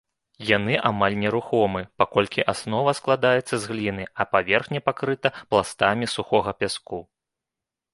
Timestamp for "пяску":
6.63-7.05